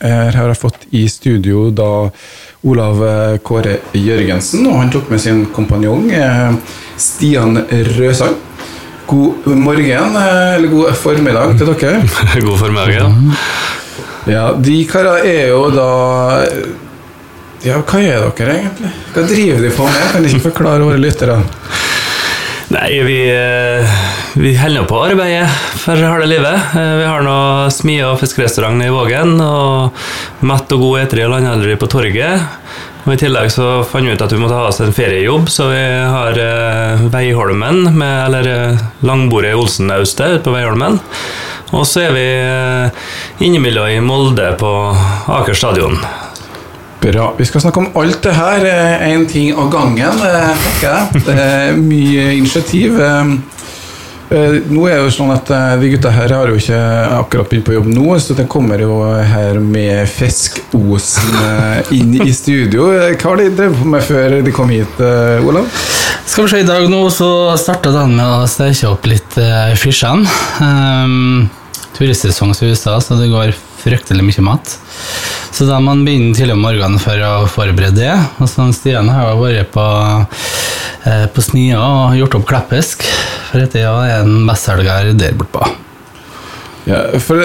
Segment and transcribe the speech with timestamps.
[0.00, 2.08] Her har jeg fått i studio da
[2.64, 6.54] Olav eh, Kåre Jørgensen, og han tok med sin kompanjong eh,
[7.00, 7.56] Stian
[7.96, 8.36] Røsand.
[9.10, 12.02] God morgen, eh, eller god formiddag til dere.
[12.46, 13.08] God formiddag, ja.
[14.28, 15.90] Ja, De karene er jo da
[17.64, 18.90] Ja, hva er dere egentlig?
[19.14, 20.04] Hva driver de på med?
[20.12, 21.40] Kan de ikke forklare våre lyttere?
[22.70, 23.88] Nei, vi, eh,
[24.38, 25.48] vi holder på arbeidet
[25.82, 26.54] for harde livet.
[26.78, 29.90] Eh, Vi har nå smie- og fiskerestaurant i Vågen, og
[30.46, 32.46] mett og god eter i landhandleri på torget.
[33.06, 35.66] Og I tillegg så fant vi ut at vi måtte ha oss en feriejobb, så
[35.72, 41.00] vi har eh, Veiholmen, med, eller langbordet i Olsennaustet ute på Veiholmen.
[41.72, 44.70] Og så er vi innimellom i Molde på
[45.40, 45.98] Aker stadion.
[47.00, 47.34] Bra.
[47.38, 48.64] Vi skal snakke om alt det her.
[49.08, 51.22] Én ting av gangen, eh, tenker jeg.
[51.24, 53.00] Det er mye initiativ.
[53.00, 53.30] Eh,
[54.36, 55.48] eh, Nå er det jo sånn at
[55.80, 56.80] vi gutta her har jo ikke
[57.16, 62.28] akkurat begynt på jobb nå, så de kommer jo her med Fiskosen eh, inn i
[62.36, 62.92] studio.
[62.92, 65.66] Eh, Hva har de drevet på med før de kom hit, eh, Olav?
[66.26, 69.72] Skal vi se, I dag nå så starta den med å steke opp litt uh,
[69.74, 70.28] fiskene.
[70.62, 71.48] Um,
[71.96, 74.76] turistsesong som USA, så det går fryktelig mye mat.
[75.50, 78.14] Så da man begynner tidlig om morgenen for å forberede det.
[78.40, 79.86] Og så Stian har jo vært på,
[81.04, 83.04] eh, på Snia og gjort opp kleppesk,
[83.50, 85.66] For dette er en bestselger der bortpå.
[86.86, 87.42] Ja, for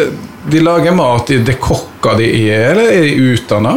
[0.52, 3.74] de lager mat i det kokka de er, eller er de utdanna?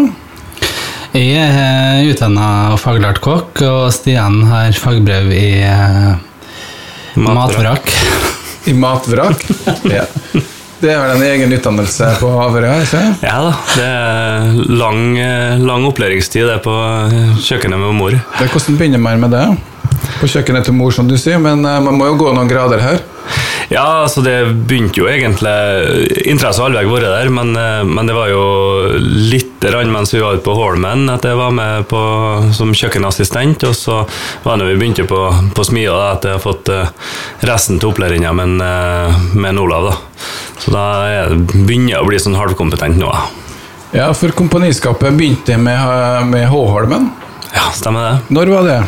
[1.17, 5.49] Jeg er utdanna og faglært kokk, og Stian har fagbrev i
[7.17, 7.89] matvrak.
[7.89, 7.97] matvrak.
[8.69, 9.49] I matvrak?
[9.97, 10.05] Ja.
[10.79, 15.57] Det er vel en egen utdannelse på Averøya, ikke Ja da, det er lang, eh,
[15.59, 18.15] lang opplæringstid det på eh, kjøkkenet med mor.
[18.15, 19.43] Det Hvordan begynner man med det?
[20.21, 22.85] På kjøkkenet til mor, som du sier, men eh, man må jo gå noen grader
[22.85, 23.03] her.
[23.69, 25.53] Ja, altså det begynte jo egentlig
[26.25, 28.45] Interesse har aldri vært der, men, eh, men det var jo
[28.97, 32.01] litt rann mens vi var ute på Holmen at jeg var med på,
[32.57, 34.01] som kjøkkenassistent, og så
[34.45, 35.21] var det når vi begynte på,
[35.53, 36.95] på smia da, at jeg har fått eh,
[37.51, 39.91] resten til opplæringa med, eh, med Olav.
[39.91, 40.25] da.
[40.65, 43.13] Så da er, begynner jeg å bli sånn halvkompetent nå.
[43.13, 43.49] da.
[43.93, 47.11] Ja, for kompaniskapet begynte med, med H-Holmen.
[47.53, 48.37] Ja, stemmer det.
[48.37, 48.81] Når var det?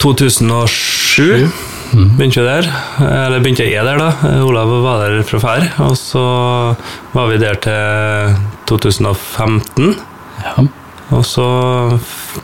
[0.00, 1.48] 2007
[1.92, 2.68] begynte vi der.
[3.02, 4.40] Eller begynte jeg der, da.
[4.46, 5.66] Olav var der fra før.
[5.88, 6.22] Og så
[7.14, 8.34] var vi der til
[8.70, 9.94] 2015.
[10.44, 10.66] Ja.
[11.10, 11.44] Og så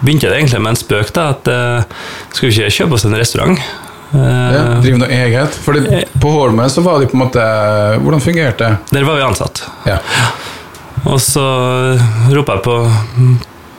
[0.02, 1.28] begynte det egentlig med en spøk, da.
[1.36, 3.60] At uh, skulle vi ikke kjøpe oss en restaurant?
[4.14, 5.54] Eh, Ja, drive noe eget?
[5.64, 5.74] For
[6.22, 7.42] på Holmen så var de på en måte
[8.04, 8.94] Hvordan fungerte det?
[8.94, 9.64] Der var vi ansatt.
[9.84, 9.96] Ja.
[11.10, 11.42] Og så
[12.30, 12.76] roper jeg på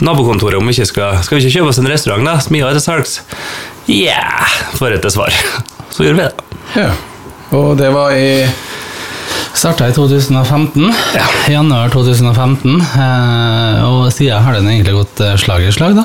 [0.04, 2.36] nabokontoret om vi ikke skal Skal vi ikke kjøpe oss en restaurant, da?
[2.44, 3.22] Smia er til salgs.
[3.88, 4.44] Yeah!
[4.76, 5.32] Får jeg svar.
[5.90, 6.82] Så gjorde vi det.
[6.82, 6.92] ja.
[7.56, 8.44] Og det var i
[9.56, 10.92] Starta i 2015.
[11.50, 12.82] Januar 2015.
[12.82, 16.04] Eh, og siden har den egentlig gått eh, slag i slag, da.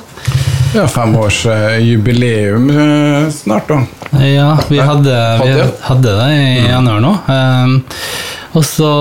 [0.76, 3.82] ja, femårsjubileum eh, snart, da.
[4.24, 5.50] Ja, vi hadde, vi
[5.88, 6.14] Hadde?
[6.22, 7.12] det i januar nå.
[8.52, 8.92] Og så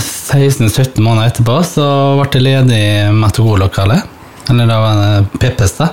[0.00, 1.86] 16-17 måneder etterpå så
[2.18, 2.84] ble det ledig
[3.14, 4.02] Metogol-lokale.
[4.50, 5.92] Eller da var det Peppes, da.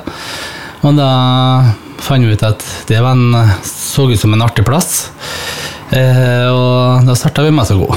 [0.82, 1.12] Og da
[2.02, 3.36] fant vi ut at det var en,
[3.66, 5.10] så ut som en artig plass.
[5.92, 7.96] Eh, og da starta vi Metogol.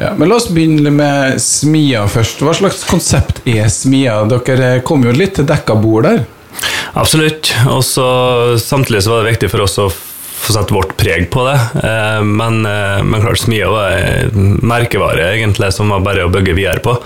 [0.00, 2.40] Ja, men la oss begynne med Smia først.
[2.42, 4.22] Hva slags konsept er Smia?
[4.30, 6.24] Dere kom jo litt til dekka bord der.
[6.98, 7.52] Absolutt.
[7.70, 7.84] Og
[8.60, 11.58] samtidig så var det viktig for oss å få satt vårt preg på det.
[11.86, 16.56] Eh, Men, eh, men klart Smia var en merkevare egentlig som var bare å bygge
[16.58, 16.96] videre på.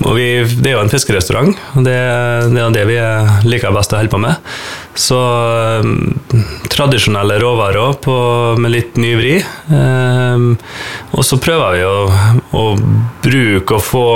[0.00, 0.26] Og vi,
[0.62, 1.96] det er jo en fiskerestaurant, det,
[2.54, 2.96] det er det vi
[3.50, 4.52] liker best å holde på med.
[4.96, 6.40] Så eh,
[6.72, 8.16] tradisjonelle råvarer på,
[8.60, 9.34] med litt ny vri.
[9.68, 10.54] Um,
[11.12, 11.98] og så prøver vi å,
[12.56, 12.64] å
[13.22, 14.06] bruke og få,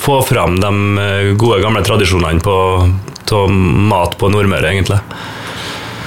[0.00, 0.72] få fram de
[1.04, 2.56] eh, gode, gamle tradisjonene på,
[3.28, 3.46] på
[3.92, 5.02] mat på Nordmøre, egentlig.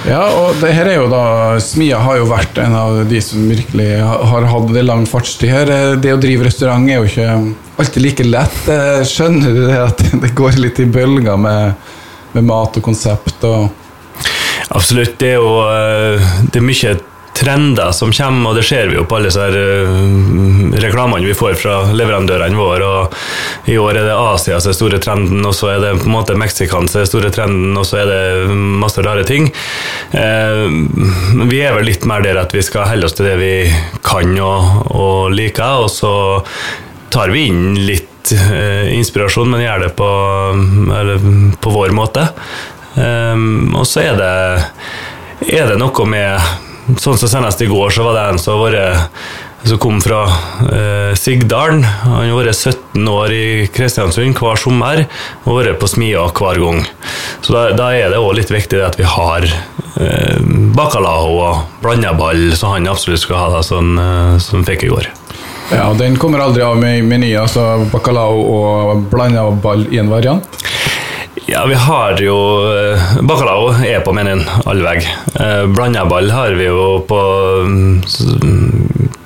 [0.08, 1.24] Ja, og det her er jo da
[1.60, 5.72] Smia har jo vært en av de som virkelig har hatt det lang fartstid her.
[6.00, 7.28] Det å drive restaurant er jo ikke
[7.82, 8.62] alltid like lett.
[8.72, 11.76] Eh, Skjønner du det at det går litt i bølger med,
[12.32, 13.68] med mat og konsept og
[14.70, 15.16] Absolutt.
[15.18, 16.92] Det er jo eh, det er mye
[17.36, 21.56] trender som kommer, og det ser vi jo på alle disse eh, reklamene vi får
[21.60, 22.88] fra leverandørene våre.
[22.88, 26.08] og I år er det Asia som er store trenden, og så er det på
[26.08, 29.50] en måte Mexican som er store trenden, og så er det masse rare ting.
[30.12, 30.68] Uh,
[31.50, 33.54] vi er vel litt mer der at vi skal holde oss til det vi
[34.04, 36.14] kan og, og liker, og så
[37.10, 40.10] tar vi inn litt eh, inspirasjon, men gjør det på,
[41.58, 42.28] på vår måte.
[42.94, 44.34] Um, og så er det,
[45.50, 48.70] er det noe med Sånn som senest i går, så var det en som har
[48.70, 50.22] vært som kom fra
[50.72, 51.84] eh, Sigdalen.
[51.84, 55.04] Han har vært 17 år i Kristiansund hver sommer
[55.44, 56.82] og vært på smia hver gang.
[57.44, 60.40] Så da, da er det òg litt viktig at vi har eh,
[60.76, 64.92] bacalao og blanda ball, så han absolutt skal ha det sånn eh, som fikk i
[64.94, 65.10] går.
[65.70, 70.48] Ja, Den kommer aldri av med menyen, altså bacalao og blanda ball i en variant?
[71.50, 72.34] Ja, vi har jo
[72.70, 75.00] eh, Bacalao er på menyen all vei.
[75.34, 77.22] Eh, ball har vi jo på
[77.66, 77.96] mm,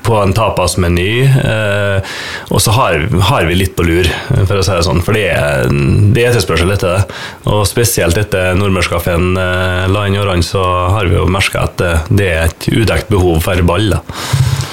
[0.04, 1.26] på en tapasmeny.
[1.28, 2.16] Eh,
[2.48, 2.96] og så har,
[3.28, 4.08] har, vi litt på lur,
[4.46, 5.04] for å si det sånn.
[5.04, 5.68] For det er,
[6.16, 7.20] det er etterspørsel etter det.
[7.52, 10.64] Og spesielt etter nordmørskafeen eh, la inn så
[10.96, 13.98] har vi jo merka at det, er et udekt behov for ball.
[13.98, 14.63] da.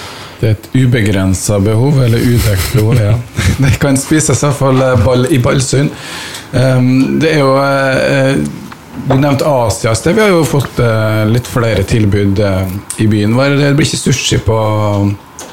[0.42, 3.14] Det er et ubegrensa behov, eller udekt behov, ja.
[3.62, 5.92] Det kan spises i hvert fall ball i Ballsund.
[6.52, 8.40] Um, det er jo uh,
[9.06, 9.94] du nevnte Asia.
[9.94, 13.38] Vi har jo fått uh, litt flere tilbud i byen.
[13.38, 14.58] Det blir ikke sushi på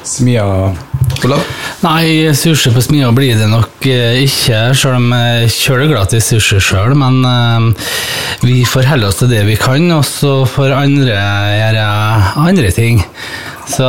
[0.09, 0.47] Smia?
[1.21, 1.45] Olav?
[1.85, 6.97] Nei, sushi på Smia blir det nok ikke, selv om jeg kjører gratis sushi sjøl.
[6.97, 7.21] Men
[8.41, 11.21] vi forholder oss til det vi kan, og så får andre
[11.61, 11.87] gjøre
[12.47, 13.05] andre ting.
[13.69, 13.87] Så,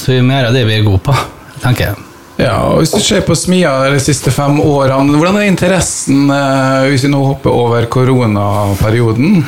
[0.00, 1.14] så jo mer av det vi er gode på,
[1.62, 2.04] tenker jeg.
[2.38, 6.86] Ja, og Hvis du ser på Smia de siste fem årene, hvordan er interessen eh,
[6.86, 9.42] hvis vi nå hopper over koronaperioden?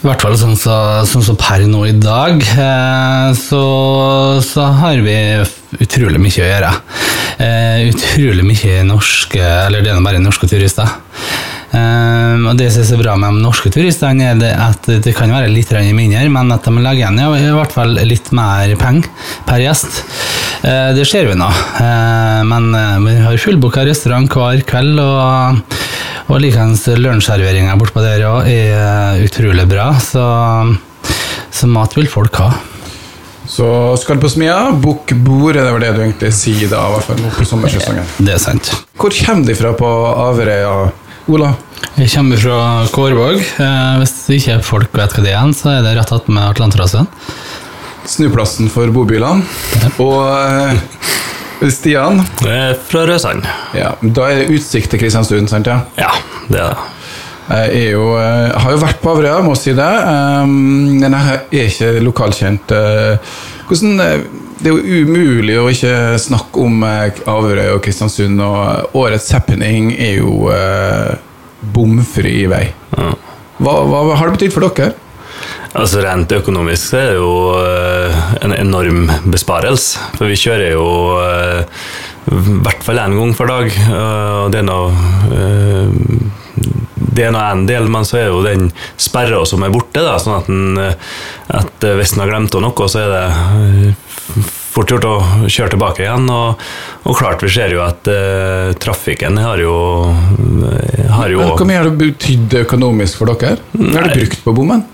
[0.00, 3.64] I hvert fall sånn som så, sånn per nå i dag, eh, så,
[4.44, 5.16] så, har vi
[5.80, 6.74] utrolig mye å gjøre.
[7.40, 10.88] Eh, utrolig mye norske, eller det er bare norske turister.
[11.70, 15.14] Um, og Det som er så bra med de norske turistene, er det at det
[15.14, 19.06] kan være litt mindre, men at de legger igjen i hvert fall litt mer penger
[19.46, 20.00] per gjest.
[20.64, 21.46] Uh, det ser vi nå.
[21.78, 25.78] Uh, men uh, vi har fullbooka restaurant hver kveld, og,
[26.26, 29.92] og likeens lunsjserveringa bortpå der òg er utrolig bra.
[30.02, 30.24] Så,
[31.54, 32.50] så mat vil folk ha.
[33.50, 33.66] Så
[33.98, 36.92] skal du på Smia, bukk bord, er det var det du egentlig sier da, i
[36.94, 38.10] hvert fall på sommersesongen?
[38.22, 38.70] Det er sant.
[38.98, 39.88] Hvor kommer de fra på
[40.26, 40.74] Averøya?
[41.28, 41.50] Ola?
[41.98, 42.58] Jeg kommer fra
[42.94, 43.40] Kårvåg.
[43.60, 47.08] Eh, hvis ikke folk vet hva det er, så er det rett attmed Atlanterhavsveien.
[48.08, 49.44] Snuplassen for bobilene.
[49.82, 49.90] Ja.
[50.00, 52.22] Og eh, Stian?
[52.40, 53.44] Fra Røsand.
[53.76, 55.68] Ja, da er det utsikt til Kristiansund, sant?
[55.68, 56.14] Ja, ja
[56.48, 56.88] det er det.
[57.50, 59.90] Jeg, er jo, jeg eh, har jo vært på Averøya, må si det.
[60.48, 62.76] Men jeg er ikke lokalkjent.
[63.68, 64.04] Hvordan,
[64.60, 70.20] det er jo umulig å ikke snakke om Averøy og Kristiansund, og årets happening er
[70.20, 70.50] jo
[71.74, 72.66] bomfri vei.
[72.96, 73.12] Ja.
[73.60, 74.94] Hva, hva, har det betydd for dere?
[75.76, 80.00] Altså Rent økonomisk er det jo eh, en enorm besparelse.
[80.16, 80.86] For vi kjører jo
[81.20, 81.84] eh,
[82.30, 83.68] i hvert fall én gang for dag.
[83.68, 84.90] Og det er noe
[85.36, 86.26] eh,
[87.10, 88.68] det er nå en del, men så er jo den
[89.00, 90.00] sperra som er borte.
[90.00, 90.78] Da, sånn at, den,
[91.58, 93.94] at hvis en har glemt noe, så er det
[94.70, 95.14] fort gjort å
[95.46, 96.28] kjøre tilbake igjen.
[96.30, 96.62] Og,
[97.04, 99.74] og klart, vi ser jo at uh, trafikken har jo,
[101.16, 103.60] har jo Hvor mye har det betydd økonomisk for dere?
[103.74, 104.86] Hva har du brukt på bommen?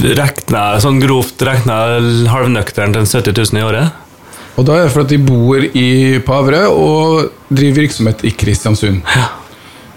[0.00, 4.06] Rekna, sånn grovt regna til 70 000 i året.
[4.60, 9.00] Og da er det for at de bor i Pavre og driver virksomhet i Kristiansund.
[9.16, 9.28] Ja.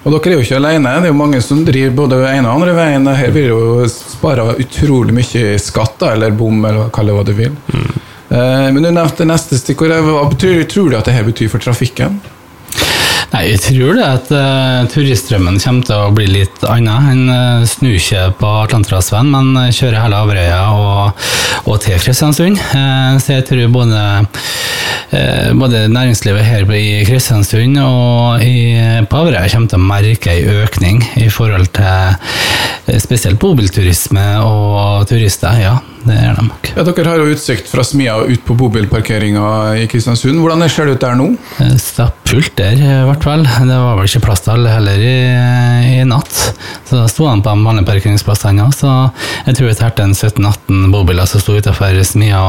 [0.03, 2.59] Og dere er jo ikke alene, det er jo mange som driver både ene og
[2.59, 3.07] andre veien.
[3.07, 7.53] Her blir det jo spare utrolig mye skatt, eller bom, eller det hva du vil.
[7.71, 8.02] Mm.
[8.33, 9.93] Eh, men du nevnte neste stikkord.
[10.07, 12.17] Hva betyr, tror du at dette betyr for trafikken?
[13.33, 17.07] Nei, Jeg tror det at uh, turiststrømmen kommer til å bli litt annet.
[17.13, 21.23] En uh, snur ikke på Atlanterhavsveien, men kjører hele Averøya og,
[21.65, 22.61] og, til Kristiansund.
[22.75, 24.03] Uh, så jeg tror både,
[25.59, 28.75] både næringslivet her i Kristiansund og i,
[29.11, 35.59] Pavre kommer til å merke en økning i forhold til spesielt bobilturisme og turister.
[35.61, 36.69] ja det er de nok.
[36.75, 39.45] Ja, dere har jo utsikt fra Smia ut på bobilparkeringa
[39.79, 40.39] i Kristiansund.
[40.41, 41.29] Hvordan ser det ut der nå?
[41.79, 43.45] Stappfullt der, i hvert fall.
[43.45, 45.15] Det var vel ikke plass til alle heller i,
[45.93, 46.33] i, natt.
[46.89, 48.91] Så da sto han på de vanlige parkeringsplassene så
[49.47, 52.43] jeg tror vi talte 17-18 bobiler som sto utenfor Smia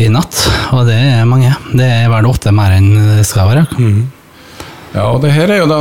[0.00, 0.40] i natt.
[0.74, 1.54] Og det er mange.
[1.74, 3.66] Det er vel åtte mer enn det skal være.
[3.78, 4.04] Mm.
[4.94, 5.78] Ja, og det her er jo da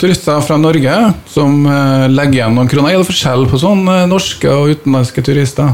[0.00, 0.94] turister fra Norge
[1.32, 2.92] som eh, legger igjen noen kroner.
[2.92, 5.72] Er det forskjell på sånn eh, norske og utenlandske turister?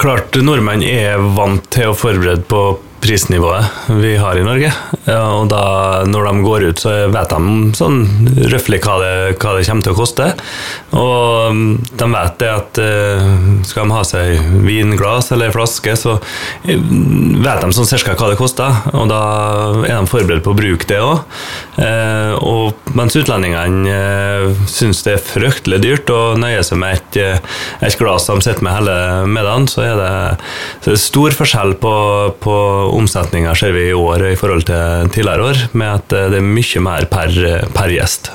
[0.00, 2.62] Klart nordmenn er vant til å forberede på
[3.00, 3.64] prisnivået
[4.00, 4.70] vi har i Norge.
[5.10, 5.62] og da,
[6.06, 8.00] når de går ut, så vet de sånn
[8.52, 10.26] røftlig hva, hva, det kommer til å koste.
[10.96, 13.24] Og mm, de vet det at eh,
[13.66, 16.16] skal de ha seg vinglass eller flaske, så
[16.68, 18.82] eh, vet de sånn cirka hva det koster.
[18.92, 19.22] Og da
[19.86, 21.24] er de forberedt på å bruke det òg.
[21.80, 27.40] Eh, og mens utlendingene syns det er fryktelig dyrt å nøye seg med et,
[27.80, 28.96] et glass de sitter med hele
[29.30, 30.12] middagen, så er det,
[30.82, 31.94] så er det stor forskjell på,
[32.42, 32.56] på
[32.96, 36.46] omsetninga ser vi i år i forhold til tidligere år, med at eh, det er
[36.46, 37.30] mye mer per,
[37.74, 38.32] per gjest.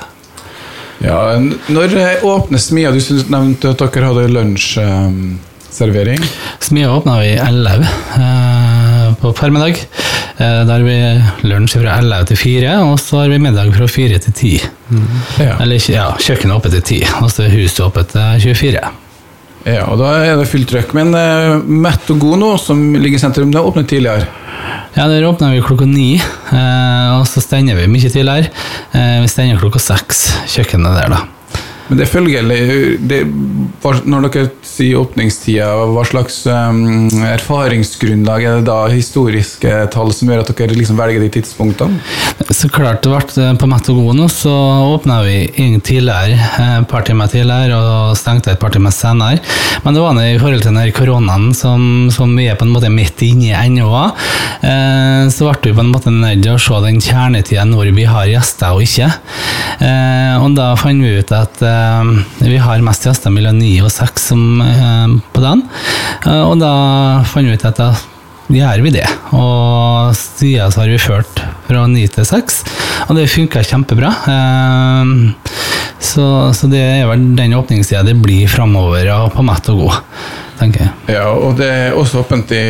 [1.04, 1.36] Ja,
[1.68, 2.90] Når åpnes Smia?
[2.90, 6.22] Du nevnte at dere hadde lunsjservering.
[6.64, 7.84] Smia åpna vi 11
[8.16, 9.76] eh, på formiddag.
[10.36, 10.96] Eh, da har vi
[11.48, 14.60] lunsj fra 11 til 4, og så har vi middag fra 4 til 10.
[15.40, 15.56] Ja.
[15.60, 18.84] Eller ja, kjøkkenet åpent til 10, og så er huset åpent til 24.
[19.66, 20.92] ja, og Da er det fullt trøkk.
[20.96, 24.28] Men uh, Mett og God nå, som ligger i sentrum, det åpnet tidligere.
[24.96, 26.16] Ja, Der åpner vi klokka ni,
[26.52, 28.52] uh, og så stender vi mye tidligere.
[28.94, 31.24] Uh, vi stender klokka seks, kjøkkenet der, da.
[31.86, 33.20] Men det følger det,
[34.06, 40.44] Når dere sier åpningstida, hva slags um, erfaringsgrunnlag er det da historiske tall som gjør
[40.44, 42.00] at dere liksom velger de tidspunktene?
[42.50, 44.52] Så klart det ble på Mett og nå, så
[44.92, 49.40] åpna vi inn tidligere, eh, et par timer tidligere, og stengte et par timer senere.
[49.84, 52.92] Men det var i forhold til den koronaen som, som vi er på en måte
[52.92, 53.88] midt inne i ennå,
[54.60, 58.06] eh, så ble vi på en måte nødt til å se den kjernetida når vi
[58.08, 59.10] har gjester og ikke.
[59.80, 62.12] Eh, og da fant vi ut at eh,
[62.44, 64.65] vi har mest gjester mellom ni og seks som, eh,
[65.32, 65.64] på dagen.
[66.26, 66.72] Eh, og da
[67.28, 67.90] fant vi ut at da
[68.52, 69.06] gjør vi det.
[69.34, 72.62] Og siden så har vi ført fra ni til seks,
[73.08, 74.14] og det funka kjempebra.
[74.34, 75.04] Eh,
[76.06, 76.22] Så,
[76.54, 79.94] så det er vel den åpningstida det blir framover og på Mett og God,
[80.60, 80.90] tenker jeg.
[81.16, 82.60] Ja, og det er også åpent i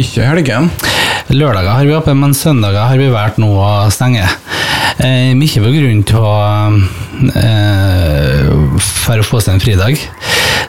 [0.00, 0.70] ikke helgen.
[1.34, 4.24] Lørdager har vi åpent, men søndager har vi valgt nå å stenge.
[5.02, 8.48] Eh, mye på grunn til eh,
[8.78, 9.98] for å få seg en fridag.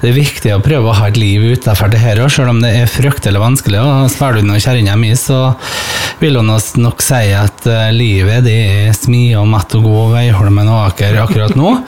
[0.03, 2.57] Det er viktig å prøve å ha et liv utenfor det her òg, selv om
[2.59, 3.77] det er fryktelig vanskelig.
[3.79, 5.53] Og spør du noen kjerringa mi, så
[6.19, 10.67] vil hun nok- si at uh, livet det er smie og matt og god Veiholmen
[10.67, 11.77] og Aker akkurat nå.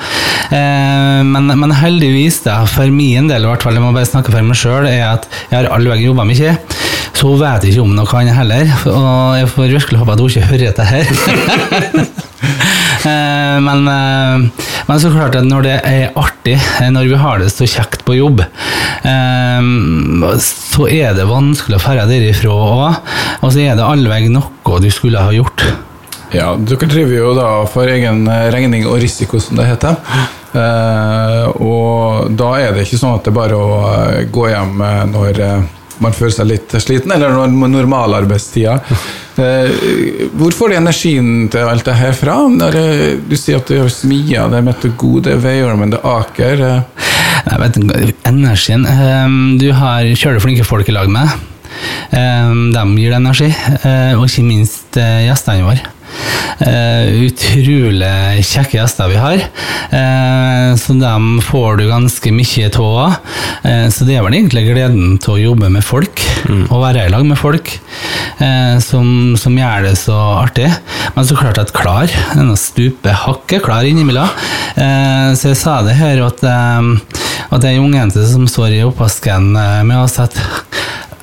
[0.46, 4.30] Eh, men, men heldigvis, da, for min del i hvert fall, jeg må bare snakke
[4.30, 6.54] for meg sjøl, er at jeg har alle veien jobba mye.
[7.18, 10.30] Så hun vet ikke om noe annet heller, og jeg får virkelig håpe at hun
[10.30, 12.06] ikke hører dette her.
[13.06, 17.42] Eh, men, eh, men så klart at når det er artig, eh, når vi har
[17.42, 18.44] det så kjekt på jobb,
[20.42, 23.12] så er det vanskelig å dra derifra òg.
[23.44, 25.68] Og så er det allveg noe du skulle ha gjort.
[26.34, 30.00] Ja, dere driver jo da for egen regning og risiko, som det heter.
[30.56, 33.68] Eh, og da er det ikke sånn at det er bare å
[34.34, 34.82] gå hjem
[35.14, 35.44] når
[36.02, 38.80] man føler seg litt sliten, eller når normalarbeidstida.
[39.36, 42.38] Eh, hvor får du energien til alt det her fra?
[42.52, 45.92] Når eh, du sier at det er Smia, det er Mette God, det er Veiholmen,
[45.92, 46.64] det er Aker.
[47.46, 48.86] Jeg vet ikke, energien
[49.60, 51.36] Du har kjører flinke folk i lag med.
[52.16, 53.52] Eh, De gir deg energi,
[54.16, 55.92] og ikke minst gjestene våre.
[56.64, 59.42] Eh, utrolig kjekke gjester vi har,
[59.92, 63.16] eh, så dem får du ganske mye av.
[63.64, 66.24] Eh, så det er vel egentlig gleden til å jobbe med folk,
[66.70, 67.74] og være i lag med folk,
[68.84, 70.68] som, som gjør det så artig.
[71.16, 74.30] Men så klart at klar, denne stupe hakket klar innimellom.
[75.40, 79.54] Så jeg sa det her at, at det er en ungjente som står i oppvasken
[79.56, 80.38] med oss at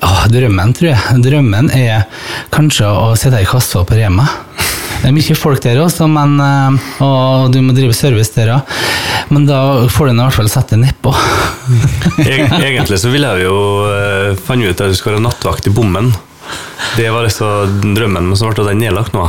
[0.03, 1.19] Åh, drømmen, tror jeg.
[1.23, 2.09] Drømmen er
[2.51, 4.25] kanskje å sitte i kassa på Rema.
[5.03, 8.75] Det er mye folk der også, men, eh, og du må drive service der òg.
[9.35, 9.57] Men da
[9.91, 11.11] får du i hvert fall sette deg nedpå.
[12.23, 13.57] Eg- Egentlig så ville jeg jo
[13.91, 16.13] eh, fant ut at du skulle være nattvakt i bommen.
[16.97, 19.27] Det var liksom drømmen, men så ble den nedlagt nå.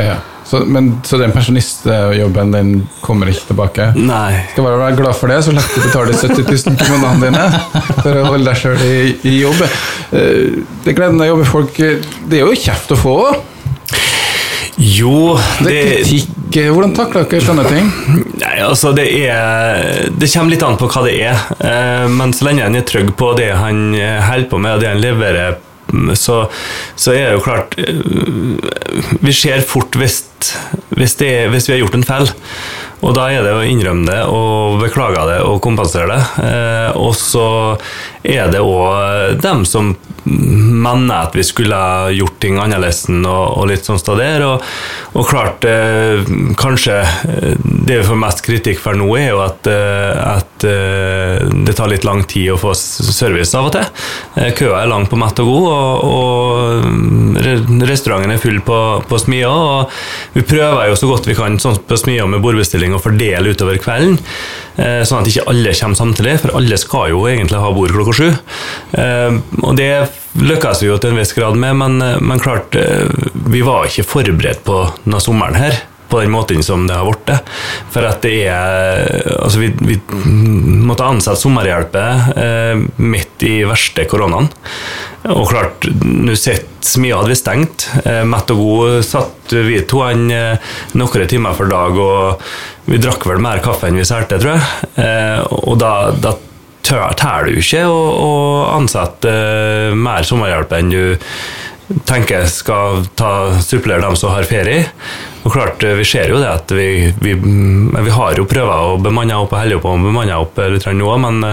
[0.00, 0.16] Ja.
[0.44, 3.86] Så, men, så den pensjonistjobben den kommer ikke tilbake?
[3.96, 4.42] Nei.
[4.52, 7.24] skal bare være glad for det, så slipper du å betale 70 000 til kronene
[7.24, 7.46] dine
[8.02, 8.98] for å holde deg sjøl i,
[9.32, 9.64] i jobb.
[9.64, 13.42] Eh, Det er gleden av å jobbe folk Det er jo kjeft å få òg.
[14.78, 16.30] Jo, Det er kritikk.
[16.54, 17.86] Hvordan takler dere sånne ting?
[18.38, 21.40] Nei, altså det er Det kommer litt an på hva det er.
[21.58, 24.82] Eh, Men så lenge han er trygg på det han eh, holder på med, og
[24.84, 25.56] det han leverer,
[25.92, 26.44] mm, så,
[26.94, 30.20] så er det jo klart eh, Vi ser fort hvis,
[30.94, 32.30] hvis, det, hvis vi har gjort en feil.
[33.04, 36.22] Og da er det å innrømme det og beklage det og kompensere det.
[36.46, 37.46] Eh, og så
[38.24, 41.76] er det òg dem som mener at vi skulle
[42.16, 44.44] gjort ting annerledes og, og litt sånn stader.
[44.46, 44.64] Og,
[45.14, 46.24] og klart, eh,
[46.60, 51.44] kanskje eh, det vi får mest kritikk for nå, er jo at, eh, at eh,
[51.66, 54.06] det tar litt lang tid å få service av og til.
[54.56, 59.52] Køa er lang på Mett og God, og, og restauranten er full på, på Smia.
[59.52, 63.52] Og vi prøver jo så godt vi kan sånn på Smia med bordbestilling og fordele
[63.52, 64.18] utover kvelden,
[64.76, 68.28] sånn at ikke alle kommer samtidig, for alle skal jo egentlig ha bord klokka sju.
[68.98, 69.90] Eh, Og det
[70.34, 73.06] lykkes vi jo til en viss grad med, men, men klart, eh,
[73.46, 75.78] vi var ikke forberedt på denne sommeren her.
[76.10, 77.50] På den måten som det har blitt.
[77.94, 79.98] For at det er Altså, vi, vi
[80.84, 82.04] måtte ansette sommerhjelpe
[82.40, 84.48] eh, midt i verste koronaen.
[85.32, 87.86] Og klart, nå sitter mye hadde vi stengt.
[88.04, 93.00] Eh, Mett og god satt vi to han eh, noen timer for dag, og vi
[93.00, 94.90] drakk vel mer kaffe enn vi særte, tror jeg.
[95.00, 96.34] Eh, og da, da
[96.84, 98.32] tør du ikke å,
[98.74, 101.02] ansette eh, mer sommerhjelpe enn du
[102.08, 103.30] tenker jeg skal ta,
[103.62, 104.86] supplere dem som har ferie.
[105.44, 108.96] Og klart, eh, Vi ser jo det at vi, vi, vi har jo prøver å
[109.02, 111.44] bemanne opp og holde på å bemanne opp litt nå, men,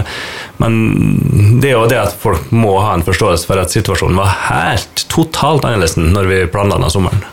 [0.62, 0.80] men
[1.60, 5.06] det er jo det at folk må ha en forståelse for at situasjonen var helt
[5.12, 7.24] totalt annerledes når vi planla denne sommeren.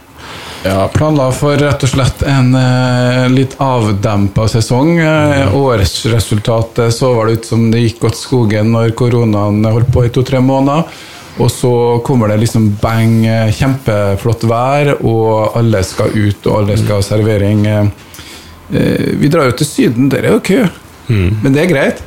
[0.64, 4.98] Ja, planla for rett og slett en eh, litt avdempa sesong.
[5.00, 10.04] Eh, årsresultatet så var det ut som det gikk godt skogen når koronaen holdt på
[10.04, 10.84] i to-tre måneder.
[11.40, 11.72] Og så
[12.04, 13.24] kommer det liksom bang,
[13.56, 17.66] kjempeflott vær, og alle skal ut, og alle skal ha servering.
[17.70, 20.62] Eh, vi drar jo til Syden, der er jo kø.
[21.42, 22.02] Men det er greit.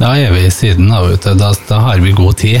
[0.00, 2.58] Da er vi i Syden, da, da, da har vi god tid.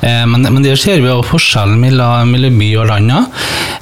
[0.00, 3.12] Eh, men, men der ser vi jo forskjellen mellom, mellom by og land.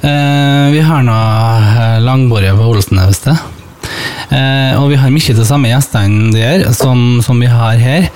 [0.03, 3.37] Eh, vi har nå eh, langbordet på Olsenøvste.
[4.29, 8.09] Eh, og vi har mye av de samme gjestene der som, som vi har her.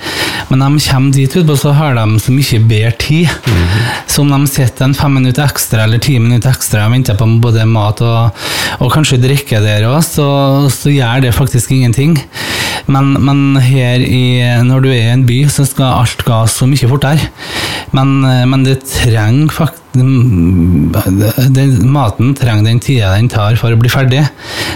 [0.50, 3.28] Men de kommer dit ut, og så har de så mye bedre tid.
[4.10, 7.26] Så om de sitter en fem minutter ekstra eller ti minutter ekstra og venter på
[7.42, 8.44] både mat og,
[8.78, 10.28] og kanskje drikke der òg, så,
[10.72, 12.18] så gjør det faktisk ingenting.
[12.86, 16.68] Men, men her i, når du er i en by, så skal alt gå så
[16.68, 17.30] mye fortere.
[17.96, 19.82] Men, men det trenger faktisk
[21.94, 24.24] Maten trenger den tida den tar for å bli ferdig.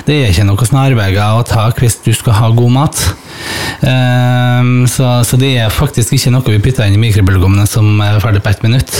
[0.07, 3.02] Det er ikke noe snarveier å ta hvis du skal ha god mat.
[3.82, 8.18] Um, så, så det er faktisk ikke noe vi putter inn i mikrobølgeovnen som er
[8.23, 8.94] ferdig på ett minutt.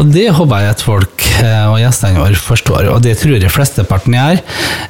[0.00, 3.52] Og det håper jeg at folk eh, og gjestene våre forstår, og det tror jeg
[3.52, 4.42] flesteparten gjør.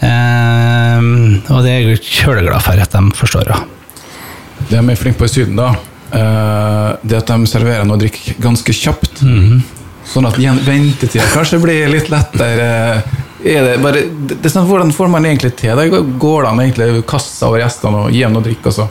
[0.03, 1.13] Um,
[1.51, 3.53] og det er jeg kjøleglad for at de forstår.
[4.71, 5.73] Det er flinke på i Syden, da.
[6.15, 9.23] eh, det at de serverer noe drikk ganske kjapt.
[10.11, 13.03] Sånn at ventetida kanskje blir litt lettere.
[13.43, 15.89] Det, bare, det er sånn, hvordan får man egentlig til det?
[16.21, 18.89] Går det an egentlig å kaste over gjestene og gi dem noe drikk, og så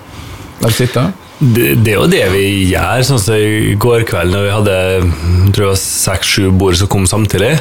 [0.60, 1.04] la dem sitte?
[1.40, 3.06] Det, det er jo det vi gjør.
[3.08, 7.56] Sånn som I går kveld når vi hadde seks-sju bord som kom samtidig,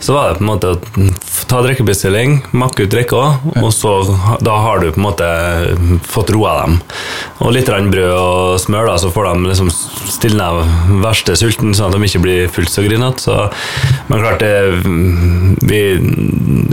[0.00, 1.06] så var det på en måte å
[1.50, 3.22] ta drikkebestilling, makke ut drikka,
[3.60, 3.92] og så
[4.44, 5.28] da har du på en måte
[6.08, 6.76] fått roa dem.
[7.44, 10.48] Og litt brød og smør, da, så får de liksom stilne
[11.04, 13.24] verste sulten, sånn at de ikke blir fullt så grinete.
[13.24, 13.36] Så,
[14.08, 14.82] men klart, det,
[15.68, 15.82] vi,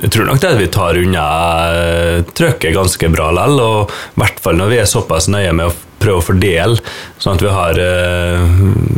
[0.04, 1.28] jeg tror nok det at vi tar unna
[1.74, 5.70] eh, trøkket ganske bra likevel, og i hvert fall når vi er såpass nøye med
[5.70, 6.78] å prøve å fordele,
[7.22, 8.44] sånn at vi har eh,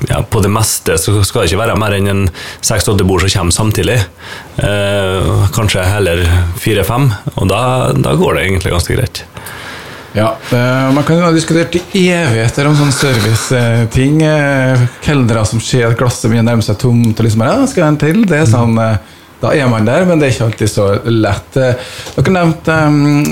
[0.09, 2.23] ja, På det meste så skal det ikke være mer enn en
[2.65, 3.99] seks-åtte bord som kommer samtidig.
[4.63, 6.25] Eh, kanskje heller
[6.59, 7.61] fire-fem, og da,
[7.95, 9.23] da går det egentlig ganske greit.
[10.13, 14.23] Ja, eh, Man kan jo ha diskutert i evigheter om sånne serviceting.
[14.25, 17.83] Eh, kelnere som ser at glasset begynner å nærme seg tomt, og liksom ja, skal
[17.83, 18.21] jeg en til?
[18.29, 21.55] Det er sånn, eh, Da er man der, men det er ikke alltid så lett.
[21.55, 22.75] Eh, Dere nevnte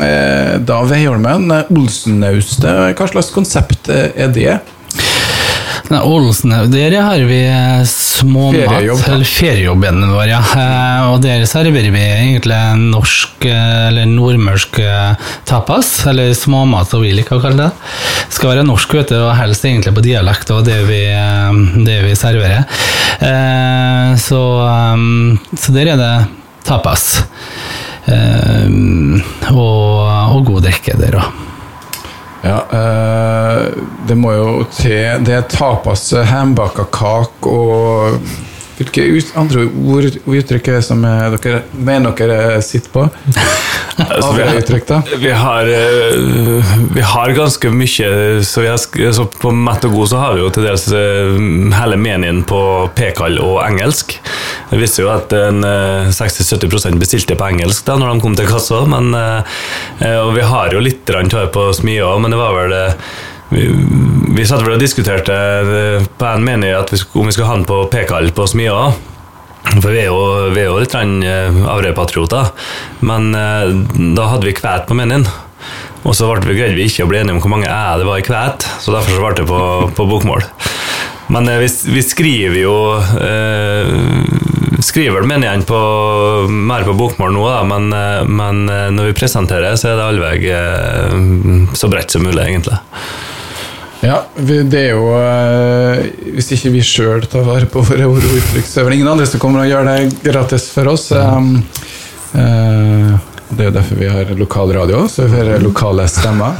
[0.08, 1.50] eh, da Veiholmen.
[1.52, 2.96] eh, Olsennaustet.
[2.96, 4.54] Hva slags konsept er det?
[5.88, 7.38] Nei, Olsen, der har vi
[7.88, 10.39] små småmat, Feriejobb, eller feriejobben vår, ja.
[10.60, 17.06] Eh, Og der serverer vi egentlig norsk, eh, eller nordmørsk eh, tapas, eller småmat, som
[17.06, 17.69] vi liker å kalle det.
[18.36, 22.02] Skal være norsk, vet du, og helst egentlig på dialekt, og det vi, eh, det
[22.04, 22.67] vi serverer.
[23.23, 26.13] Eh, Så, eh, så der er det
[26.67, 27.23] tapas.
[28.08, 28.67] Eh,
[29.56, 31.47] Og, og god drikke der òg.
[32.45, 33.63] Ja, eh,
[34.08, 38.19] det må jo til Det er tapas, hambaka kake og
[38.78, 39.08] Hvilke
[39.39, 43.08] andre ord og uttrykk er det som eh, dere mener dere sitter på?
[43.97, 44.97] Altså, vi, har, uttrykk, da?
[45.17, 48.10] vi, har, eh, vi har ganske mye
[48.45, 48.78] så, vi har,
[49.17, 51.39] så På Mett og God så har vi jo til dels eh,
[51.73, 52.60] hele menyen på
[52.97, 54.19] pekall og engelsk.
[54.68, 58.84] Det visste jo at eh, 60-70% bestilte på engelsk da når de kom til kassa.
[58.90, 59.58] Men, eh,
[60.04, 62.86] eh, og vi har jo litt tøy på smia òg, men det var vel det
[63.50, 63.68] vi,
[64.36, 67.56] vi satt vel og diskuterte eh, på en meny at vi, om vi skulle ha
[67.60, 68.90] den på pekall på smia.
[69.68, 70.20] For vi er jo,
[70.56, 72.52] vi er jo litt Averøy-patrioter.
[73.08, 73.72] Men eh,
[74.18, 75.28] da hadde vi kvæt på menyen.
[76.08, 78.08] Og så ble vi, greide vi ikke å bli enige om hvor mange æ det
[78.08, 79.62] var i kvæt, så derfor så ble det på,
[79.98, 80.46] på bokmål.
[81.34, 82.76] Men eh, vi, vi skriver jo
[83.24, 83.92] eh,
[84.80, 85.78] Skriver vel meningene på,
[86.50, 90.06] mer på bokmål nå, da, men, eh, men eh, når vi presenterer, så er det
[90.06, 92.78] allveg eh, så bredt som mulig, egentlig.
[94.06, 95.08] Ja, det er jo
[96.36, 98.96] Hvis ikke vi sjøl tar vare på våre ord og uttrykk, så er det vel
[99.00, 101.08] ingen andre som kommer og gjør det gratis for oss.
[101.12, 101.42] Eh,
[103.48, 106.52] Det er jo derfor vi har lokalradio, så vi får lokale stemmer.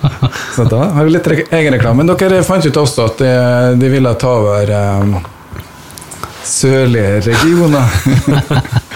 [0.56, 2.02] Så da har vi litt egenreklame.
[2.02, 3.32] Men dere fant ut også at de,
[3.78, 4.72] de ville ta over
[6.44, 7.88] sørlige regioner.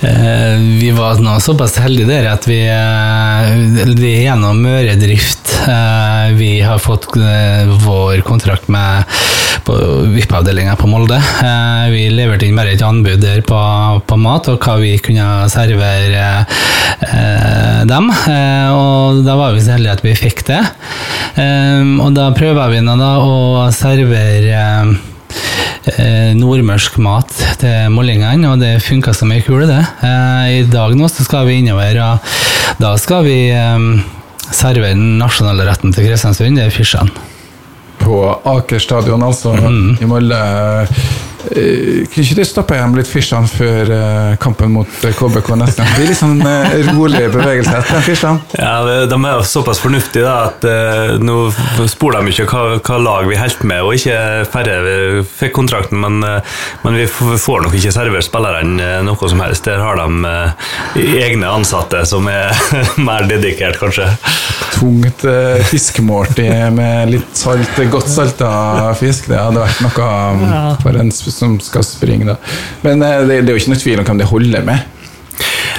[0.00, 6.60] Eh, Vi var nå såpass heldige der at vi, eh, vi gjennom Møredrift eh, Vi
[6.60, 9.08] har fått vår kontrakt med
[9.66, 11.16] VIP-avdelinga på Molde.
[11.90, 13.56] Vi leverte inn bare et anbud der på,
[14.06, 16.44] på mat og hva vi kunne servere
[17.90, 18.12] dem.
[18.76, 20.60] Og da var vi så heldige at vi fikk det.
[21.98, 24.62] Og da prøver vi nå da å servere
[25.94, 29.82] eh, nordmørsk mat til mollingene, og det funka som ei kule, det.
[30.06, 33.86] Eh, I dag nå så skal vi innover, og da skal vi eh,
[34.50, 37.10] servere den nasjonale retten til Kristiansund, det er fysjan.
[38.02, 40.42] På Aker stadion, altså, i Molde.
[41.52, 45.82] Eh, Kunne ikke du stoppe hjem litt Fisjan før eh, kampen mot eh, KBK neste
[45.82, 45.90] gang?
[45.92, 48.40] Det blir litt sånn eh, rolig bevegelse etter Fisjan.
[48.58, 48.72] Ja,
[49.06, 51.36] De er jo såpass fornuftige da, at eh, nå
[51.90, 54.18] spør de ikke hva, hva lag vi holdt med, og ikke
[54.52, 59.42] færre fikk kontrakten, men, eh, men vi får nok ikke servert spillerne eh, noe som
[59.44, 59.66] helst.
[59.68, 62.52] Der har de eh, egne ansatte som er
[63.06, 64.08] mer dedikert, kanskje.
[64.76, 68.50] Tungt eh, fiskemåltid med litt salt, godt salta
[68.98, 69.30] fisk.
[69.30, 72.36] Det hadde vært noe for en sp- som skal springe, da.
[72.86, 74.95] Men eh, det, det er jo ikke noe tvil om hvem det holder med.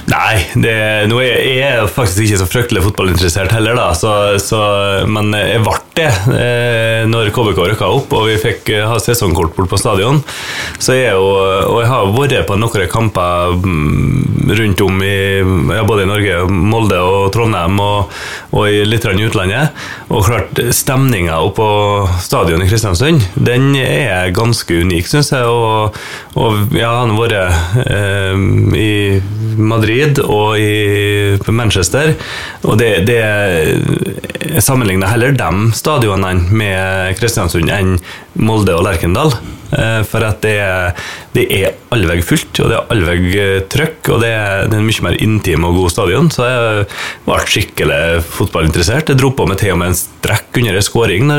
[0.08, 0.76] Nei, det,
[1.12, 4.62] nå er jeg er faktisk ikke så fryktelig fotballinteressert heller, da, så, så,
[5.10, 9.56] men jeg ble det eh, når KBK rykka opp og vi fikk eh, ha sesongkort
[9.56, 10.22] bort på stadion.
[10.80, 11.26] Så jeg jo,
[11.72, 16.40] og jeg har vært på noen kamper mm, rundt om i ja, både i Norge,
[16.52, 18.14] Molde og Trondheim, og,
[18.54, 19.76] og i litt i utlandet.
[20.14, 21.68] Og klart, stemninga oppå
[22.24, 25.48] stadion i Kristiansund, den er ganske unik, syns jeg.
[25.48, 25.98] Og,
[26.38, 28.92] og ja, han har vært eh, i
[29.58, 32.14] Madrid og i Manchester.
[32.68, 37.98] Og det, det sammenligner heller de stadionene med Kristiansund enn
[38.38, 39.34] Molde og Lerkendal.
[39.68, 40.56] Eh, For at det,
[41.36, 44.80] det er allveg fullt, og det er allveg eh, trøkk, og det er, det er
[44.80, 46.30] en mye mer intim og god stadion.
[46.32, 46.88] Så jeg
[47.28, 48.02] ble skikkelig
[48.38, 49.12] fotballinteressert.
[49.12, 51.34] Jeg dro på meg til og med en strekk under en skåring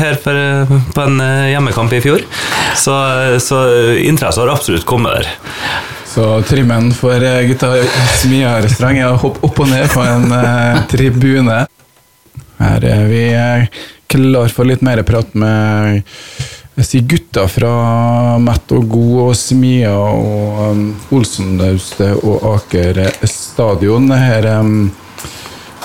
[0.00, 2.26] her for, på en eh, hjemmekamp i fjor.
[2.78, 2.96] Så,
[3.44, 3.64] så
[4.02, 5.34] interesse har absolutt kommet der.
[6.14, 7.86] Så trimmen for eh, gutta i
[8.20, 11.56] Smia-restaurant er å hoppe opp og ned på en eh, tribune.
[12.60, 16.04] Her er vi eh, klar for litt mer prat med
[16.74, 17.72] jeg sier gutta fra
[18.42, 22.98] Mett og God og Smia og um, Olsenlaustet og Aker
[23.30, 24.10] stadion.
[24.10, 24.72] Her um,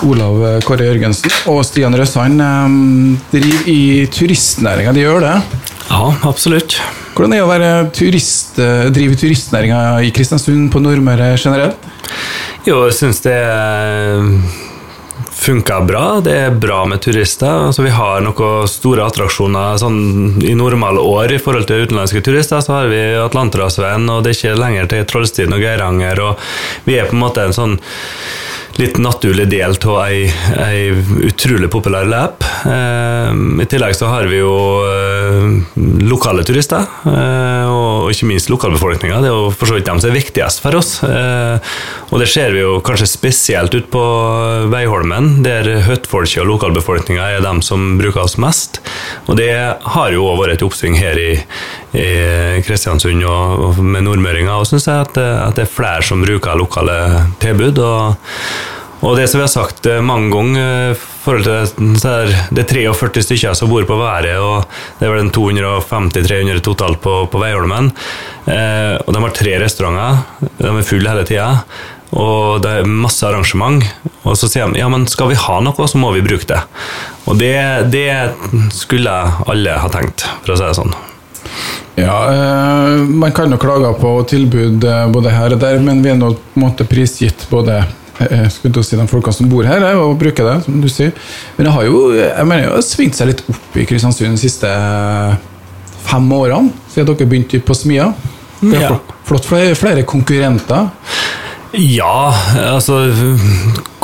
[0.06, 3.80] Olav Kåre Jørgensen og Stian Røsand um, driver i
[4.14, 4.94] turistnæringa.
[4.94, 5.36] De gjør det.
[5.90, 6.78] Ja, absolutt.
[7.20, 11.76] Hvordan er det å være turist, eh, drive turistnæringa i Kristiansund på Nordmøre generelt?
[12.64, 13.36] Jo, jeg syns det
[15.36, 16.22] funka bra.
[16.24, 17.66] Det er bra med turister.
[17.68, 22.64] Altså, vi har noen store attraksjoner sånn, i normale år i forhold til utenlandske turister.
[22.64, 26.24] Så har vi Atlanterhavsveien, og det er ikke lenger til Trollstien og Geiranger.
[26.24, 27.76] Og vi er på en måte en sånn
[28.80, 30.24] litt naturlig del av ei,
[30.56, 30.90] ei
[31.28, 32.44] utrolig populær løp.
[32.64, 34.54] Eh, I tillegg så har vi jo
[34.88, 35.76] eh,
[36.08, 39.20] lokale turister, eh, og ikke minst lokalbefolkninga.
[39.20, 40.94] Det er jo for så vidt dem som er viktigst for oss.
[41.04, 41.76] Eh,
[42.10, 44.04] og det ser vi jo kanskje spesielt ut på
[44.72, 48.80] Veiholmen, der høttfolket og lokalbefolkninga er dem som bruker oss mest.
[49.28, 51.30] Og det har jo også vært et oppsving her i,
[51.96, 54.52] i Kristiansund og, og med nordmøringer.
[54.54, 57.00] Og syns jeg at, at det er flere som bruker lokale
[57.42, 57.78] tilbud.
[57.78, 58.20] og
[59.00, 62.90] og det som vi har sagt eh, mange ganger, eh, forhold til er det er
[62.92, 64.66] 43 stykker som bor på Været, og
[64.98, 67.90] det er vel en 250-300 totalt på, på Veiholmen.
[68.44, 70.20] Eh, og de har tre restauranter,
[70.60, 71.48] de er fulle hele tida.
[72.20, 73.84] Og det er masse arrangement.
[74.26, 76.60] Og så sier de ja, men skal vi ha noe, så må vi bruke det.
[77.30, 77.54] Og det,
[77.94, 78.10] det
[78.74, 79.14] skulle
[79.48, 80.92] alle ha tenkt, for å si det sånn.
[82.00, 86.12] Ja, eh, man kan jo klage på tilbud eh, både her og der, men vi
[86.12, 89.84] er nå på en måte prisgitt både eh, skulle si de folka som bor her,
[89.90, 91.12] eh, og bruker det, som du sier.
[91.56, 94.42] Men det har jo jeg mener, det har svingt seg litt opp i Kristiansund de
[94.44, 95.36] siste eh,
[96.10, 98.10] fem årene, siden dere begynte på Smia.
[98.60, 100.90] Det er flott, flott flere konkurrenter.
[101.78, 102.32] Ja,
[102.74, 103.06] altså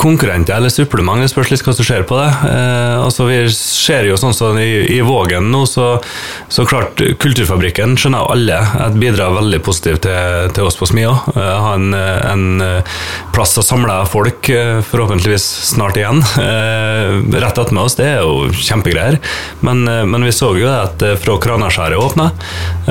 [0.07, 2.29] konkurrenter eller supplement, det spørs litt hva som skjer på det.
[2.47, 5.97] Eh, altså Vi ser jo sånn som i, i Vågen nå, så,
[6.49, 11.11] så klart Kulturfabrikken skjønner jo alle at bidrar veldig positivt til, til oss på Smia.
[11.35, 12.97] Eh, ha en, en eh,
[13.35, 16.23] plass å samle folk, eh, forhåpentligvis snart igjen.
[16.41, 19.19] Eh, rett attmed oss, det er jo kjempegreier.
[19.65, 22.31] Men, eh, men vi så jo at fra Kranaskjæret åpna,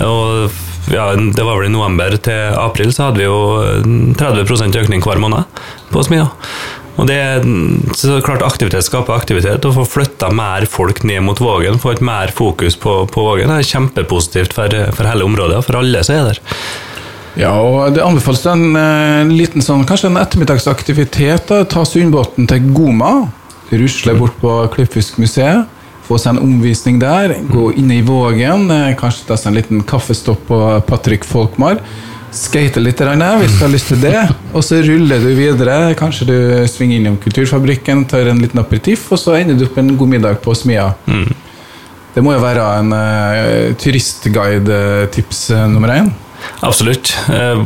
[0.04, 0.50] og
[0.92, 5.18] ja, det var vel i november til april, så hadde vi jo 30% økning hver
[5.22, 6.28] måned på Smia.
[6.96, 7.42] Og det er
[7.96, 9.64] så klart Aktivitet skaper aktivitet.
[9.68, 13.52] Å få flytta mer folk ned mot Vågen, få et mer fokus på, på Vågen,
[13.52, 16.40] er kjempepositivt for, for hele området og for alle som er der.
[17.36, 21.50] Ja, og det anbefales en, en liten sånn, kanskje en ettermiddagsaktivitet.
[21.50, 23.26] da, Ta Sundbåten til Goma.
[23.68, 25.66] Rusle bort på Klippfiskmuseet.
[26.06, 27.34] Få seg en omvisning der.
[27.50, 28.70] Gå inn i Vågen.
[28.70, 31.80] eh, Kanskje ta seg en liten kaffestopp på Patrick Folkmar.
[32.36, 34.18] Skate litt hvis du har lyst til det.
[34.52, 35.94] Og så ruller du videre.
[35.96, 36.36] Kanskje du
[36.68, 40.40] svinger innom Kulturfabrikken, tar en liten aperitiff, og så ender du opp en god middag
[40.44, 40.90] på Smia.
[42.16, 46.08] Det må jo være en uh, turistguide-tips eh, nummer én.
[46.60, 47.12] Absolutt.
[47.32, 47.62] Eh,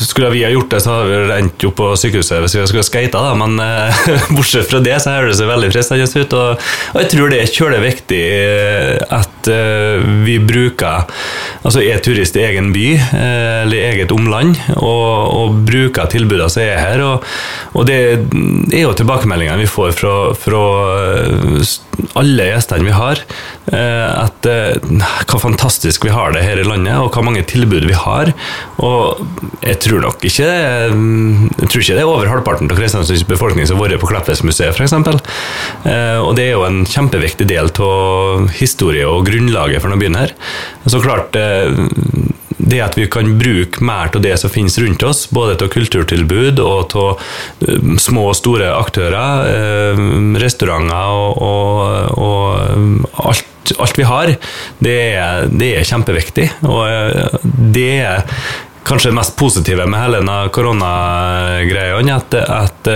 [0.00, 2.86] Skulle vi ha gjort det, så hadde vi endt opp på sykehuset hvis vi skulle
[2.86, 3.34] skata, da.
[3.38, 4.02] Men eh,
[4.36, 6.36] bortsett fra det, så høres det seg veldig fristende ut.
[6.38, 9.50] Og, og jeg tror det er kjølig viktig eh, at
[10.26, 11.08] vi bruker
[11.64, 12.84] Altså er turist i egen by
[13.16, 17.02] eller eget omland, og, og bruker tilbudene som er her.
[17.04, 17.26] Og,
[17.76, 20.62] og det er jo tilbakemeldingene vi får fra, fra
[22.18, 23.22] alle gjestene vi har,
[23.72, 24.78] eh, at eh,
[25.30, 28.32] hva fantastisk vi har det her i landet, og hva mange tilbud vi har.
[28.80, 29.22] Og
[29.64, 33.78] jeg tror nok ikke Jeg tror ikke det er over halvparten av Kristiansunds befolkning som
[33.78, 34.94] har vært på Kleppesmuseet, f.eks.
[36.24, 40.34] Og det er jo en kjempeviktig del av historie og grunnlaget for denne byen her.
[40.88, 41.68] Så klart eh,
[42.70, 46.62] det at vi kan bruke mer av det som finnes rundt oss, både til kulturtilbud
[46.64, 50.02] og til små og store aktører, eh,
[50.42, 51.42] restauranter og,
[52.16, 54.34] og, og alt, alt, vi har,
[54.82, 54.98] det
[55.60, 56.48] det er kjempeviktig.
[56.68, 57.38] Og eh,
[57.76, 58.24] det er
[58.86, 62.90] kanskje det mest positive med hele denne koronagreia, at, at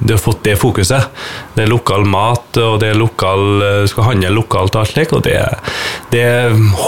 [0.00, 1.10] du har fått det fokuset.
[1.54, 3.44] Det er lokal mat, og det er lokal,
[3.84, 5.14] du skal handle lokalt og alt slikt.
[5.16, 5.36] Og det,
[6.14, 6.26] det,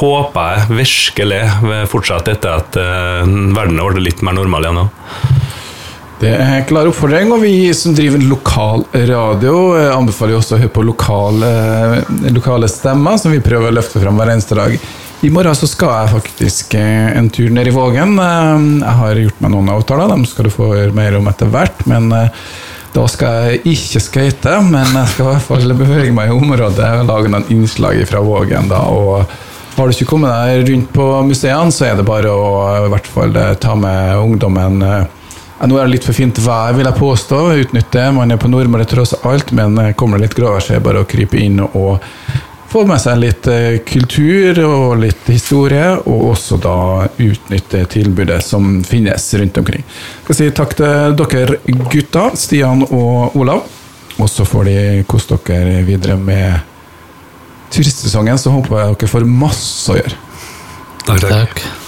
[0.01, 1.43] håper jeg virkelig
[1.93, 4.89] fortsatt etter at verden har blitt litt mer normal igjen nå.
[6.21, 9.55] Det er klar oppfordring, og vi som driver lokal radio,
[9.95, 11.53] anbefaler også å høre på lokale,
[12.29, 14.77] lokale stemmer, som vi prøver å løfte fram hver eneste dag.
[15.20, 18.14] I morgen så skal jeg faktisk en tur ned i Vågen.
[18.16, 21.83] Jeg har gjort meg noen avtaler, dem skal du få høre mer om etter hvert.
[21.90, 22.09] Men
[22.94, 26.88] da skal jeg ikke skøyte, men jeg skal i hvert fall bevege meg i området
[27.02, 28.72] og lage noen innslag fra Vågen.
[28.72, 29.28] da, og
[29.76, 32.50] har du ikke kommet deg rundt på museene, så er det bare å
[32.87, 34.80] i hvert fall ta med ungdommen.
[34.80, 37.46] Nå er det litt for fint vær, vil jeg påstå.
[37.66, 38.09] Utnytte.
[38.16, 41.04] Man er på Nordmøre tross alt, men kommer det litt gråvær, så er det bare
[41.04, 42.00] å krype inn og
[42.70, 43.48] få med seg litt
[43.88, 46.76] kultur og litt historie, og også da
[47.18, 49.83] utnytte tilbudet som finnes rundt omkring.
[49.83, 51.59] Jeg skal si takk til dere
[51.90, 53.66] gutta, Stian og Olav.
[54.20, 54.78] Og så får de
[55.09, 56.61] kose dere videre med
[57.72, 60.24] turistsesongen, så håper jeg dere får masse å gjøre.
[61.06, 61.30] Takk, takk.
[61.30, 61.80] takk.